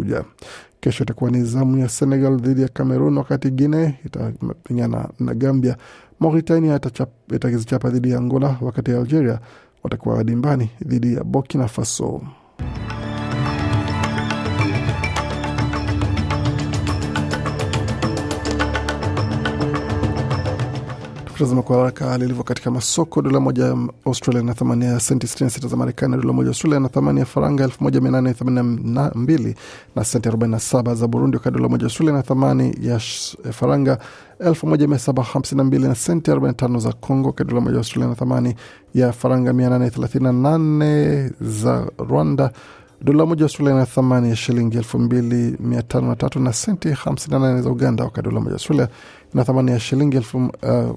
zinazokuja. 0.00 0.24
Kesho 0.80 1.04
itakuwa 1.04 1.30
ni 1.30 1.42
zamu 1.44 1.78
ya 1.78 1.88
Senegal 1.88 2.36
dhidi 2.36 2.62
ya 2.62 2.68
Cameroon, 2.68 3.18
wakati 3.18 3.50
Guine 3.50 3.98
itapingana 4.06 5.08
na 5.20 5.34
Gambia. 5.34 5.76
Mauritania 6.20 6.80
itakizichapa 7.34 7.90
dhidi 7.90 8.10
ya 8.10 8.18
Angola, 8.18 8.56
wakati 8.60 8.90
Algeria 8.92 9.38
watakuwa 9.82 10.24
dimbani 10.24 10.70
dhidi 10.86 11.14
ya 11.14 11.24
Burkina 11.24 11.68
Faso. 11.68 12.20
Tukitazama 21.32 21.62
kwa 21.62 21.76
haraka 21.76 22.06
hali 22.06 22.24
ilivyo 22.24 22.44
katika 22.44 22.70
masoko, 22.70 23.22
dola 23.22 23.40
moja 23.40 23.64
ya 23.64 23.76
Australia 24.06 24.42
na 24.42 24.54
thamani 24.54 24.84
ya 24.84 25.00
senti 25.00 25.26
66 25.26 25.68
za 25.68 25.76
Marekani, 25.76 26.16
dola 26.16 26.32
moja 26.32 26.48
Australia 26.48 26.80
na 26.80 26.88
thamani 26.88 27.20
ya 27.20 27.26
faranga 27.26 27.66
1882 27.66 29.54
na 29.96 30.04
senti 30.04 30.28
47 30.28 30.94
za 30.94 31.06
Burundi, 31.08 31.36
wakati 31.36 31.56
dola 31.56 31.68
moja 31.68 31.84
Australia 31.84 32.12
na 32.14 32.22
thamani 32.22 32.74
ya 32.82 32.98
faranga 33.52 33.98
1752 34.40 35.88
na 35.88 35.94
senti 35.94 36.30
45 36.30 36.78
za 36.80 36.92
Congo, 36.92 37.26
wakati 37.28 37.48
dola 37.50 37.60
moja 37.60 37.72
ya 37.74 37.78
Australia 37.78 38.08
na 38.08 38.14
thamani 38.14 38.54
ya 38.94 39.12
faranga 39.12 39.52
838 39.52 41.30
za 41.40 41.86
Rwanda 41.98 42.50
dola 43.04 43.26
moja 43.26 43.44
Australia 43.44 43.74
ina 43.74 43.86
thamani 43.86 44.30
ya 44.30 44.36
shilingi 44.36 44.76
elfu 44.76 44.98
mbili 44.98 45.56
mia 45.60 45.82
tano 45.82 46.08
na 46.08 46.16
tatu 46.16 46.40
na 46.40 46.52
senti 46.52 46.88
58 46.88 47.62
za 47.62 47.70
Uganda, 47.70 48.04
wakati 48.04 48.28
dola 48.28 48.40
moja 48.40 48.52
Australia 48.52 48.88
ina 49.34 49.44
thamani 49.44 49.70
ya 49.70 49.80
shilingi 49.80 50.16
elfu 50.16 50.38
uh, 50.38 50.50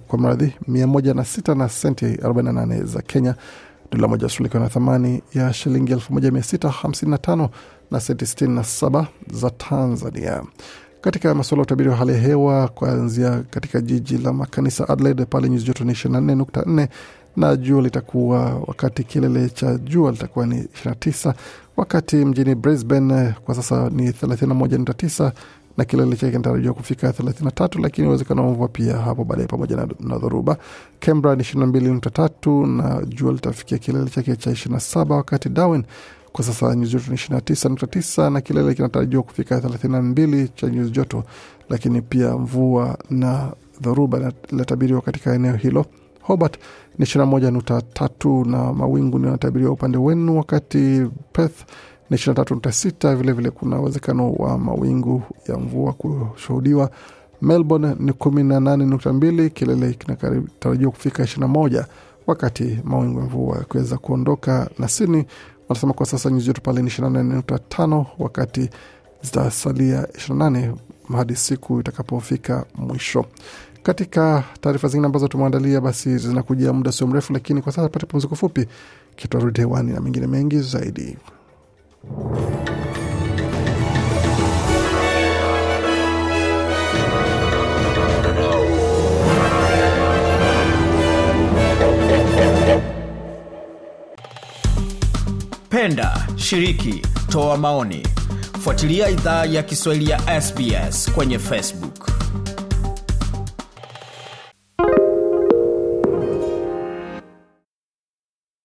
kwa 0.07 0.19
mradhi 0.19 0.53
mia 0.67 0.87
moja 0.87 1.13
na 1.13 1.25
sita 1.25 1.55
na 1.55 1.69
senti 1.69 2.05
48 2.05 2.83
za 2.85 3.01
Kenya. 3.01 3.35
Dola 3.91 4.07
moja 4.07 4.23
Australia 4.23 4.47
ikiwa 4.49 4.63
na 4.63 4.69
thamani 4.69 5.23
ya 5.33 5.53
shilingi 5.53 5.91
elfu 5.91 6.13
moja 6.13 6.31
mia 6.31 6.43
sita 6.43 6.69
hamsini 6.69 7.11
na 7.11 7.17
tano 7.17 7.49
na 7.91 7.99
senti 7.99 8.25
67 8.25 9.05
za 9.31 9.49
Tanzania. 9.49 10.43
Katika 11.01 11.35
masuala 11.35 11.59
ya 11.59 11.63
utabiri 11.63 11.89
wa 11.89 11.95
hali 11.95 12.11
ya 12.11 12.17
hewa, 12.19 12.67
kuanzia 12.67 13.43
katika 13.49 13.81
jiji 13.81 14.17
la 14.17 14.33
makanisa 14.33 14.89
Adelaide, 14.89 15.25
pale 15.25 15.49
nyuzi 15.49 15.65
joto 15.65 15.83
ni 15.83 15.93
24.4 15.93 16.87
na 17.37 17.55
jua 17.55 17.81
litakuwa 17.81 18.39
wakati 18.67 19.03
kilele 19.03 19.49
cha 19.49 19.77
jua 19.77 20.11
litakuwa 20.11 20.45
ni 20.47 20.61
29, 20.63 21.33
wakati 21.77 22.15
mjini 22.15 22.55
Brisbane 22.55 23.33
kwa 23.45 23.55
sasa 23.55 23.89
ni 23.89 24.09
31.9 24.11 25.31
na 25.77 25.85
kilele 25.85 26.15
chake 26.15 26.31
kinatarajiwa 26.31 26.73
kufika 26.73 27.09
33, 27.11 27.81
lakini 27.81 28.07
uwezekano 28.07 28.45
wa 28.45 28.51
mvua 28.51 28.67
pia 28.67 28.97
hapo 28.97 29.23
baadaye 29.23 29.47
pamoja 29.47 29.75
na, 29.75 29.87
na 29.99 30.17
dhoruba. 30.17 30.57
Canberra 30.99 31.35
ni 31.35 31.43
22.3 31.43 32.65
na 32.77 33.05
jua 33.05 33.31
litafikia 33.33 33.77
kilele 33.77 34.09
chake 34.09 34.35
cha 34.35 34.51
27, 34.51 35.11
wakati 35.11 35.49
Darwin 35.49 35.83
kwa 36.31 36.43
sasa 36.45 36.75
nyuzi 36.75 36.91
joto 36.93 37.11
ni 37.11 37.17
29.9 37.17 38.29
na 38.29 38.41
kilele 38.41 38.73
kinatarajiwa 38.73 39.23
kufika 39.23 39.57
32 39.59 40.47
cha 40.55 40.67
nyuzi 40.67 40.91
joto, 40.91 41.23
lakini 41.69 42.01
pia 42.01 42.37
mvua 42.37 42.97
na 43.09 43.51
dhoruba 43.81 44.31
linatabiriwa 44.51 45.01
katika 45.01 45.33
eneo 45.35 45.55
hilo. 45.55 45.85
Hobart 46.27 46.57
ni 46.97 47.05
21.3 47.05 48.49
na 48.51 48.73
mawingu 48.73 49.19
yanatabiriwa 49.25 49.71
upande 49.71 49.97
wenu, 49.97 50.37
wakati 50.37 51.07
Perth 51.33 51.65
ni 52.09 52.17
23.6. 52.17 53.15
Vilevile 53.15 53.51
kuna 53.51 53.79
uwezekano 53.79 54.33
wa 54.33 54.57
mawingu 54.57 55.23
ya 55.47 55.57
mvua 55.57 55.93
kushuhudiwa. 55.93 56.89
Melbourne 57.41 57.95
ni 57.99 58.11
18.2, 58.11 59.49
kilele 59.49 59.93
kinatarajiwa 59.93 60.91
kufika 60.91 61.23
21, 61.23 61.85
wakati 62.27 62.79
mawingu 62.83 63.19
ya 63.19 63.25
mvua 63.25 63.57
yakiweza 63.57 63.97
kuondoka. 63.97 64.69
Na 64.79 64.87
Sydney 64.87 65.25
wanasema 65.69 65.93
kwa 65.93 66.05
sasa 66.05 66.29
nyuzi 66.29 66.47
joto 66.47 66.61
pale 66.61 66.81
ni 66.81 66.89
24.5, 66.89 68.05
wakati 68.19 68.69
zitasalia 69.21 70.01
28 70.03 70.73
hadi 71.17 71.35
siku 71.35 71.79
itakapofika 71.79 72.65
mwisho. 72.75 73.25
Katika 73.85 74.43
taarifa 74.61 74.87
zingine 74.87 75.05
ambazo 75.05 75.27
tumeandalia, 75.27 75.81
basi 75.81 76.17
zinakuja 76.17 76.73
muda 76.73 76.91
sio 76.91 77.07
mrefu, 77.07 77.33
lakini 77.33 77.61
kwa 77.61 77.71
sasa 77.71 77.89
pate 77.89 78.05
pumziko 78.05 78.35
fupi, 78.35 78.65
kitarudi 79.15 79.59
hewani 79.61 79.91
na 79.93 80.01
mengine 80.01 80.27
mengi 80.27 80.59
zaidi. 80.59 81.17
Penda, 95.69 96.27
shiriki, 96.35 97.01
toa 97.29 97.57
maoni, 97.57 98.07
fuatilia 98.59 99.09
idhaa 99.09 99.45
ya 99.45 99.63
Kiswahili 99.63 100.09
ya 100.11 100.41
SBS 100.41 101.11
kwenye 101.11 101.39
Facebook. 101.39 102.04